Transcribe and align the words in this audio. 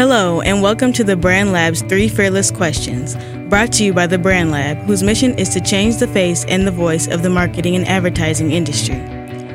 Hello, 0.00 0.40
and 0.40 0.62
welcome 0.62 0.94
to 0.94 1.04
the 1.04 1.14
Brand 1.14 1.52
Lab's 1.52 1.82
Three 1.82 2.08
Fearless 2.08 2.50
Questions, 2.50 3.16
brought 3.50 3.70
to 3.72 3.84
you 3.84 3.92
by 3.92 4.06
the 4.06 4.16
Brand 4.16 4.50
Lab, 4.50 4.78
whose 4.86 5.02
mission 5.02 5.38
is 5.38 5.50
to 5.50 5.60
change 5.60 5.98
the 5.98 6.06
face 6.06 6.42
and 6.46 6.66
the 6.66 6.70
voice 6.70 7.06
of 7.06 7.22
the 7.22 7.28
marketing 7.28 7.76
and 7.76 7.86
advertising 7.86 8.50
industry. 8.50 8.94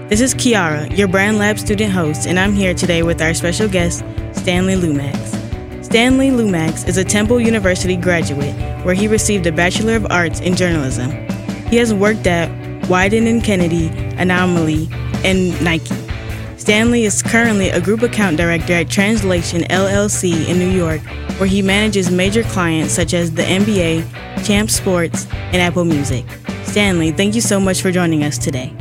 This 0.08 0.22
is 0.22 0.36
Kiara, 0.36 0.96
your 0.96 1.08
Brand 1.08 1.40
Lab 1.40 1.58
student 1.58 1.92
host, 1.92 2.28
and 2.28 2.40
I'm 2.40 2.54
here 2.54 2.76
today 2.76 3.02
with 3.02 3.24
our 3.24 3.34
special 3.34 3.68
guest, 3.68 4.06
Stanley 4.34 4.76
Lumax. 4.76 5.84
Stanley 5.84 6.30
Lumax 6.30 6.88
is 6.88 6.98
a 6.98 7.04
Temple 7.04 7.40
University 7.42 7.96
graduate 7.96 8.54
where 8.86 8.94
he 8.94 9.08
received 9.08 9.48
a 9.48 9.52
Bachelor 9.52 9.96
of 9.96 10.06
Arts 10.12 10.42
in 10.42 10.56
Journalism. 10.56 11.10
He 11.70 11.78
has 11.78 11.92
worked 11.92 12.28
at 12.28 12.52
Wieden 12.84 13.28
and 13.28 13.44
Kennedy, 13.44 13.88
Anomaly, 14.20 14.90
and 15.24 15.60
Nike. 15.64 16.05
Stanley 16.58 17.04
is 17.04 17.22
currently 17.22 17.70
a 17.70 17.82
group 17.82 18.02
account 18.02 18.38
director 18.38 18.74
at 18.74 18.90
Translation 18.90 19.64
LLC 19.64 20.48
in 20.48 20.58
New 20.58 20.70
York, 20.70 21.02
where 21.38 21.50
he 21.50 21.62
manages 21.62 22.10
major 22.10 22.44
clients 22.44 22.94
such 22.94 23.14
as 23.14 23.34
the 23.34 23.44
NBA, 23.44 24.46
Champ 24.46 24.70
Sports, 24.70 25.28
and 25.32 25.58
Apple 25.58 25.84
Music. 25.84 26.26
Stanley, 26.64 27.12
thank 27.12 27.36
you 27.36 27.42
so 27.42 27.60
much 27.60 27.82
for 27.82 27.92
joining 27.92 28.24
us 28.24 28.38
today. 28.38 28.74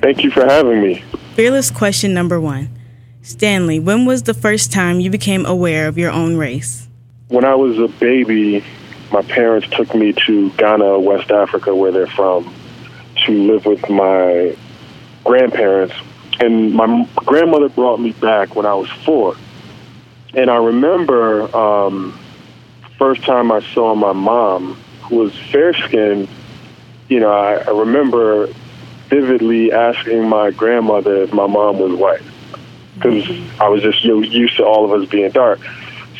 Thank 0.00 0.24
you 0.24 0.30
for 0.30 0.46
having 0.46 0.80
me. 0.80 1.04
Fearless 1.34 1.70
question 1.70 2.14
number 2.14 2.40
one 2.40 2.70
Stanley, 3.20 3.78
when 3.78 4.06
was 4.06 4.22
the 4.22 4.34
first 4.34 4.72
time 4.72 4.98
you 4.98 5.10
became 5.10 5.44
aware 5.44 5.88
of 5.88 5.98
your 5.98 6.10
own 6.10 6.36
race? 6.36 6.88
When 7.28 7.44
I 7.44 7.56
was 7.56 7.78
a 7.78 7.88
baby, 7.98 8.64
my 9.12 9.20
parents 9.22 9.68
took 9.76 9.94
me 9.94 10.14
to 10.26 10.50
Ghana, 10.52 11.00
West 11.00 11.30
Africa, 11.30 11.74
where 11.74 11.92
they're 11.92 12.06
from, 12.06 12.54
to 13.26 13.32
live 13.32 13.66
with 13.66 13.88
my 13.90 14.56
grandparents 15.24 15.94
and 16.40 16.74
my 16.74 17.08
grandmother 17.16 17.68
brought 17.68 18.00
me 18.00 18.12
back 18.12 18.54
when 18.54 18.66
I 18.66 18.74
was 18.74 18.90
four. 19.04 19.36
And 20.34 20.50
I 20.50 20.56
remember 20.56 21.54
um, 21.56 22.18
first 22.98 23.22
time 23.24 23.50
I 23.50 23.60
saw 23.60 23.94
my 23.94 24.12
mom, 24.12 24.74
who 25.02 25.16
was 25.16 25.38
fair 25.50 25.72
skinned. 25.72 26.28
You 27.08 27.20
know, 27.20 27.30
I, 27.30 27.54
I 27.54 27.70
remember 27.70 28.48
vividly 29.08 29.72
asking 29.72 30.28
my 30.28 30.50
grandmother 30.50 31.22
if 31.22 31.32
my 31.32 31.46
mom 31.46 31.78
was 31.78 31.92
white 31.92 32.22
because 32.94 33.24
mm-hmm. 33.24 33.62
I 33.62 33.68
was 33.68 33.82
just 33.82 34.02
you 34.04 34.20
know, 34.20 34.22
used 34.22 34.56
to 34.56 34.64
all 34.64 34.84
of 34.84 35.00
us 35.00 35.08
being 35.08 35.30
dark. 35.30 35.60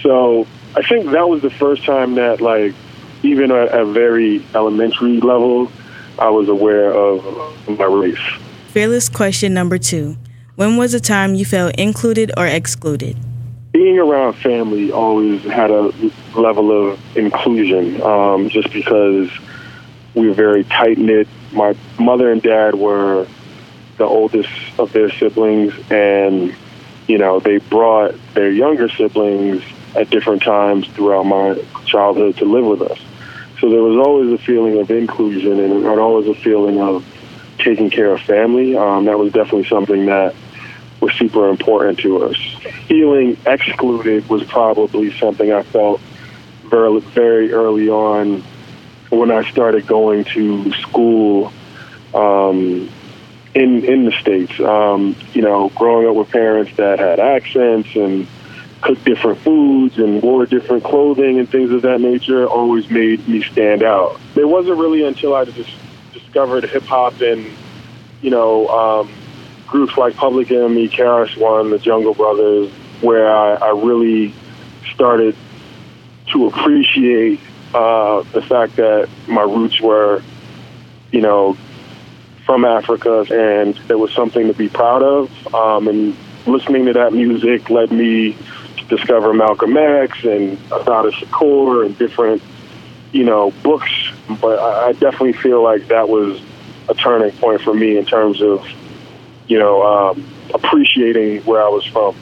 So 0.03 0.47
I 0.77 0.83
think 0.83 1.11
that 1.11 1.29
was 1.29 1.43
the 1.43 1.51
first 1.51 1.85
time 1.85 2.15
that, 2.15 2.41
like, 2.41 2.75
even 3.23 3.51
at 3.51 3.75
a 3.75 3.85
very 3.85 4.45
elementary 4.55 5.21
level, 5.21 5.73
I 6.19 6.31
was 6.31 6.49
aware 6.49 6.93
of 6.93 7.69
my 7.69 7.85
race. 7.85 8.19
Fearless 8.77 9.09
question 9.09 9.55
number 9.55 9.79
two 9.79 10.19
When 10.57 10.77
was 10.77 10.93
a 10.93 11.01
time 11.01 11.35
you 11.35 11.47
felt 11.47 11.75
included 11.77 12.31
or 12.37 12.47
excluded? 12.47 13.17
Being 13.73 13.99
around 13.99 14.35
family 14.35 14.93
always 14.93 15.43
had 15.45 15.71
a 15.71 15.91
level 16.39 16.71
of 16.71 17.17
inclusion 17.17 18.03
um, 18.03 18.51
just 18.51 18.71
because 18.75 19.31
we 20.15 20.29
were 20.29 20.35
very 20.35 20.63
tight 20.65 20.99
knit. 20.99 21.27
My 21.53 21.75
mother 21.99 22.31
and 22.31 22.43
dad 22.43 22.75
were 22.75 23.27
the 23.97 24.05
oldest 24.05 24.51
of 24.79 24.93
their 24.93 25.11
siblings, 25.11 25.73
and 25.91 26.55
you 27.09 27.17
know 27.17 27.41
they 27.41 27.57
brought 27.57 28.15
their 28.35 28.51
younger 28.51 28.91
siblings 28.91 29.63
at 29.95 30.11
different 30.11 30.43
times 30.43 30.87
throughout 30.89 31.23
my 31.23 31.59
childhood 31.87 32.37
to 32.37 32.45
live 32.45 32.67
with 32.67 32.83
us. 32.83 32.99
So 33.59 33.71
there 33.71 33.83
was 33.83 33.97
always 33.97 34.31
a 34.39 34.45
feeling 34.45 34.79
of 34.79 34.91
inclusion 34.91 35.61
and 35.61 35.87
always 35.87 36.29
a 36.29 36.35
feeling 36.35 36.79
of 36.79 37.03
taking 37.67 37.91
care 37.91 38.13
of 38.13 38.21
family. 38.21 38.77
Um, 38.77 39.07
that 39.07 39.19
was 39.19 39.33
definitely 39.33 39.65
something 39.65 40.07
that 40.07 40.37
was 41.01 41.13
super 41.15 41.49
important 41.49 41.99
to 41.99 42.25
us. 42.25 42.37
Feeling 42.87 43.37
excluded 43.45 44.29
was 44.29 44.45
probably 44.45 45.13
something 45.19 45.53
I 45.53 45.65
felt 45.65 46.01
very, 46.63 47.01
very 47.01 47.53
early 47.53 47.89
on 47.89 48.45
when 49.11 49.33
I 49.33 49.51
started 49.51 49.87
going 49.87 50.25
to 50.27 50.73
school 50.75 51.53
um, 52.15 52.89
in 53.55 53.85
in 53.85 54.05
the 54.05 54.13
states. 54.21 54.59
Um, 54.61 55.17
you 55.33 55.43
know, 55.43 55.69
growing 55.71 56.09
up 56.09 56.15
with 56.15 56.31
parents 56.31 56.77
that 56.77 57.01
had 57.01 57.19
accents 57.19 57.97
and 57.97 58.29
cooked 58.81 59.05
different 59.05 59.39
foods 59.41 59.99
and 59.99 60.23
wore 60.23 60.47
different 60.47 60.85
clothing 60.85 61.41
and 61.41 61.49
things 61.49 61.73
of 61.73 61.83
that 61.83 62.01
nature 62.01 62.47
always 62.47 62.89
made 62.91 63.27
me 63.27 63.43
stand 63.43 63.83
out. 63.83 64.21
It 64.37 64.49
wasn't 64.49 64.79
really 64.79 65.03
until 65.03 65.35
I 65.35 65.47
just 65.47 65.71
discovered 66.37 66.65
hip 66.65 66.83
hop 66.83 67.19
and 67.23 67.47
you 68.21 68.29
know 68.29 68.69
um, 68.69 69.11
groups 69.67 69.97
like 69.97 70.15
Public 70.17 70.51
Enemy, 70.51 70.89
KRS 70.89 71.35
One, 71.39 71.71
the 71.71 71.79
Jungle 71.79 72.13
Brothers, 72.13 72.71
where 73.01 73.35
I, 73.35 73.55
I 73.55 73.71
really 73.71 74.35
started 74.93 75.35
to 76.33 76.47
appreciate 76.47 77.41
uh, 77.73 78.21
the 78.35 78.43
fact 78.43 78.77
that 78.77 79.09
my 79.27 79.41
roots 79.41 79.81
were, 79.81 80.23
you 81.11 81.23
know, 81.23 81.57
from 82.45 82.67
Africa, 82.67 83.25
and 83.31 83.75
there 83.89 83.97
was 83.97 84.13
something 84.13 84.47
to 84.47 84.53
be 84.53 84.69
proud 84.69 85.03
of. 85.03 85.55
Um, 85.55 85.89
and 85.89 86.17
listening 86.47 86.85
to 86.85 86.93
that 86.93 87.15
music 87.15 87.71
led 87.71 87.91
me 87.91 88.37
to 88.77 88.85
discover 88.95 89.33
Malcolm 89.33 89.75
X 89.75 90.23
and 90.23 90.59
Assata 90.71 91.13
Shakur 91.13 91.87
and 91.87 91.97
different 91.97 92.43
you 93.13 93.25
know, 93.25 93.51
books, 93.63 93.91
but 94.41 94.59
I, 94.59 94.93
definitely 94.93 95.33
feel 95.35 95.63
like 95.63 95.89
that 95.89 96.09
was 96.09 96.41
a 96.89 96.95
turning 96.95 97.33
point 97.33 97.61
for 97.61 97.75
me 97.75 97.97
in 97.97 98.05
terms 98.05 98.43
of, 98.43 98.67
you 99.49 99.59
know, 99.59 99.83
um, 99.83 100.27
appreciating 100.55 101.43
where 101.43 101.63
I 101.63 101.69
was 101.69 101.85
from. 101.87 102.15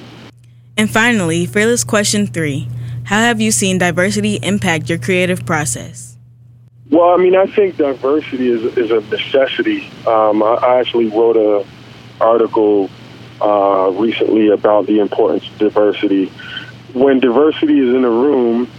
And 0.76 0.90
finally, 0.90 1.46
fearless 1.46 1.84
question 1.84 2.26
three 2.26 2.68
How 3.04 3.20
have 3.20 3.40
you 3.40 3.50
seen 3.50 3.78
diversity 3.78 4.36
impact 4.36 4.88
your 4.88 4.98
creative 4.98 5.46
process? 5.46 6.16
Well, 6.90 7.10
I 7.10 7.16
mean, 7.16 7.34
I 7.34 7.46
think 7.46 7.76
diversity 7.76 8.48
is, 8.48 8.76
is 8.76 8.90
a 8.90 9.00
necessity. 9.10 9.90
Um, 10.06 10.42
I, 10.42 10.54
I, 10.54 10.80
actually 10.80 11.06
wrote 11.06 11.36
a 11.36 11.66
article 12.20 12.90
uh, 13.40 13.90
recently 13.94 14.48
about 14.48 14.86
the 14.86 15.00
importance 15.00 15.48
of 15.48 15.58
diversity. 15.58 16.26
When 16.92 17.20
diversity 17.20 17.78
is 17.80 17.94
in 17.94 18.04
a 18.04 18.10
room, 18.10 18.70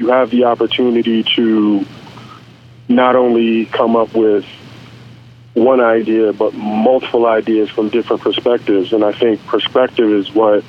you 0.00 0.08
have 0.08 0.30
the 0.30 0.44
opportunity 0.44 1.22
to 1.22 1.84
not 2.88 3.16
only 3.16 3.66
come 3.66 3.96
up 3.96 4.14
with 4.14 4.46
one 5.52 5.80
idea, 5.80 6.32
but 6.32 6.54
multiple 6.54 7.26
ideas 7.26 7.68
from 7.68 7.90
different 7.90 8.22
perspectives. 8.22 8.94
And 8.94 9.04
I 9.04 9.12
think 9.12 9.44
perspective 9.46 10.10
is 10.10 10.34
what 10.34 10.64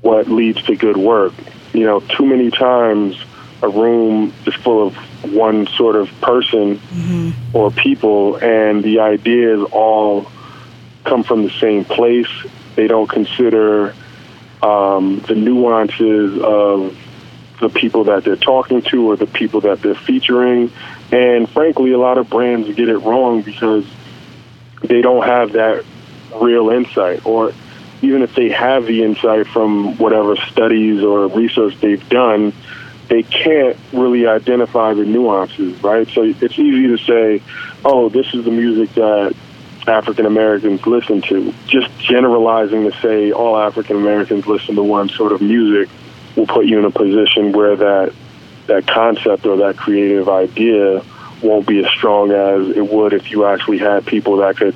what 0.00 0.28
leads 0.28 0.60
to 0.64 0.74
good 0.74 0.96
work. 0.96 1.32
You 1.72 1.84
know, 1.84 2.00
too 2.00 2.26
many 2.26 2.50
times 2.50 3.16
a 3.62 3.68
room 3.68 4.34
is 4.46 4.54
full 4.54 4.88
of 4.88 4.96
one 5.32 5.68
sort 5.68 5.94
of 5.94 6.08
person 6.20 6.78
mm-hmm. 6.78 7.56
or 7.56 7.70
people, 7.70 8.36
and 8.38 8.82
the 8.82 8.98
ideas 8.98 9.64
all 9.70 10.26
come 11.04 11.22
from 11.22 11.44
the 11.44 11.50
same 11.50 11.84
place. 11.84 12.26
They 12.74 12.88
don't 12.88 13.08
consider 13.08 13.94
um, 14.60 15.20
the 15.28 15.36
nuances 15.36 16.42
of 16.42 16.98
the 17.62 17.70
people 17.70 18.04
that 18.04 18.24
they're 18.24 18.36
talking 18.36 18.82
to 18.82 19.10
or 19.10 19.16
the 19.16 19.26
people 19.26 19.62
that 19.62 19.80
they're 19.80 19.94
featuring. 19.94 20.70
And 21.10 21.48
frankly, 21.48 21.92
a 21.92 21.98
lot 21.98 22.18
of 22.18 22.28
brands 22.28 22.68
get 22.74 22.88
it 22.88 22.98
wrong 22.98 23.42
because 23.42 23.86
they 24.82 25.00
don't 25.00 25.24
have 25.24 25.52
that 25.52 25.84
real 26.34 26.70
insight 26.70 27.24
or 27.24 27.52
even 28.02 28.22
if 28.22 28.34
they 28.34 28.48
have 28.48 28.84
the 28.86 29.04
insight 29.04 29.46
from 29.46 29.96
whatever 29.96 30.34
studies 30.36 31.04
or 31.04 31.28
research 31.28 31.78
they've 31.80 32.06
done, 32.08 32.52
they 33.08 33.22
can't 33.22 33.76
really 33.92 34.26
identify 34.26 34.92
the 34.92 35.04
nuances, 35.04 35.80
right? 35.84 36.08
So 36.08 36.22
it's 36.24 36.58
easy 36.58 36.88
to 36.88 36.98
say, 36.98 37.42
oh, 37.84 38.08
this 38.08 38.34
is 38.34 38.44
the 38.44 38.50
music 38.50 38.92
that 38.94 39.36
African 39.86 40.26
Americans 40.26 40.84
listen 40.84 41.22
to. 41.22 41.54
Just 41.68 41.96
generalizing 42.00 42.90
to 42.90 43.00
say 43.00 43.30
all 43.30 43.56
African 43.56 43.96
Americans 43.96 44.48
listen 44.48 44.74
to 44.74 44.82
one 44.82 45.08
sort 45.08 45.30
of 45.30 45.40
music 45.40 45.88
will 46.36 46.46
put 46.46 46.66
you 46.66 46.78
in 46.78 46.84
a 46.84 46.90
position 46.90 47.52
where 47.52 47.76
that 47.76 48.14
that 48.66 48.86
concept 48.86 49.44
or 49.44 49.56
that 49.56 49.76
creative 49.76 50.28
idea 50.28 51.02
won't 51.42 51.66
be 51.66 51.84
as 51.84 51.90
strong 51.90 52.30
as 52.30 52.76
it 52.76 52.86
would 52.86 53.12
if 53.12 53.30
you 53.30 53.44
actually 53.44 53.78
had 53.78 54.06
people 54.06 54.36
that 54.36 54.56
could 54.56 54.74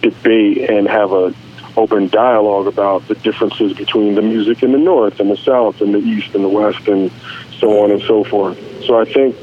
debate 0.00 0.70
and 0.70 0.88
have 0.88 1.12
a 1.12 1.34
open 1.76 2.08
dialogue 2.08 2.68
about 2.68 3.06
the 3.08 3.14
differences 3.16 3.72
between 3.72 4.14
the 4.14 4.22
music 4.22 4.62
in 4.62 4.70
the 4.70 4.78
north 4.78 5.18
and 5.18 5.30
the 5.30 5.36
south 5.36 5.80
and 5.80 5.92
the 5.92 5.98
east 5.98 6.34
and 6.34 6.44
the 6.44 6.48
west 6.48 6.86
and 6.86 7.10
so 7.58 7.82
on 7.82 7.90
and 7.90 8.00
so 8.02 8.22
forth. 8.22 8.56
So 8.84 9.00
I 9.00 9.04
think 9.04 9.36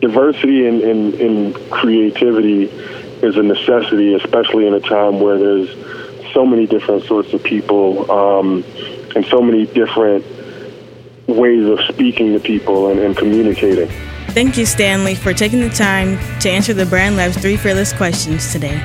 diversity 0.00 0.66
in, 0.66 0.80
in, 0.80 1.14
in 1.14 1.54
creativity 1.70 2.64
is 2.64 3.36
a 3.36 3.42
necessity, 3.42 4.14
especially 4.14 4.66
in 4.66 4.74
a 4.74 4.80
time 4.80 5.20
where 5.20 5.38
there's 5.38 5.68
so 6.32 6.46
many 6.46 6.66
different 6.66 7.04
sorts 7.04 7.32
of 7.32 7.42
people 7.42 8.10
um, 8.10 8.64
and 9.14 9.26
so 9.26 9.42
many 9.42 9.66
different 9.66 10.24
ways 11.28 11.64
of 11.66 11.78
speaking 11.88 12.32
to 12.32 12.40
people 12.40 12.90
and, 12.90 12.98
and 12.98 13.16
communicating. 13.16 13.88
Thank 14.30 14.56
you, 14.56 14.66
Stanley, 14.66 15.14
for 15.14 15.32
taking 15.32 15.60
the 15.60 15.70
time 15.70 16.18
to 16.40 16.50
answer 16.50 16.74
the 16.74 16.86
Brand 16.86 17.16
Lab's 17.16 17.36
three 17.36 17.56
fearless 17.56 17.92
questions 17.92 18.52
today. 18.52 18.78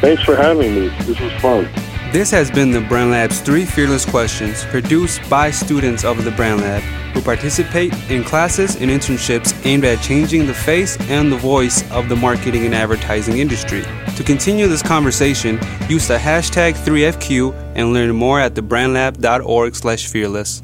Thanks 0.00 0.22
for 0.22 0.36
having 0.36 0.74
me. 0.74 0.88
This 1.00 1.18
was 1.20 1.32
fun. 1.40 1.68
This 2.12 2.30
has 2.30 2.50
been 2.50 2.70
the 2.70 2.80
Brand 2.80 3.10
Lab's 3.10 3.40
three 3.40 3.64
fearless 3.64 4.04
questions 4.04 4.64
produced 4.66 5.28
by 5.28 5.50
students 5.50 6.04
of 6.04 6.24
the 6.24 6.30
Brand 6.30 6.60
Lab 6.60 6.82
who 7.14 7.20
participate 7.22 7.92
in 8.10 8.24
classes 8.24 8.76
and 8.76 8.90
internships 8.90 9.54
aimed 9.64 9.84
at 9.84 10.02
changing 10.02 10.46
the 10.46 10.54
face 10.54 10.96
and 11.08 11.30
the 11.30 11.36
voice 11.36 11.88
of 11.90 12.08
the 12.08 12.16
marketing 12.16 12.66
and 12.66 12.74
advertising 12.74 13.38
industry. 13.38 13.82
To 14.16 14.24
continue 14.24 14.66
this 14.66 14.82
conversation, 14.82 15.58
use 15.88 16.08
the 16.08 16.18
hashtag 16.18 16.74
3FQ 16.74 17.54
and 17.76 17.92
learn 17.92 18.14
more 18.14 18.40
at 18.40 18.54
thebrandlab.org 18.54 19.74
slash 19.74 20.08
fearless. 20.08 20.62